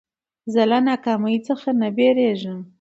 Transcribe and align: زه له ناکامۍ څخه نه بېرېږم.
زه 0.53 0.61
له 0.71 0.77
ناکامۍ 0.87 1.37
څخه 1.47 1.69
نه 1.79 1.87
بېرېږم. 1.97 2.59